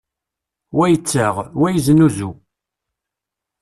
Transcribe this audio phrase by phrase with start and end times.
[0.75, 2.31] Wa yettaɣ, wa yeznuzu.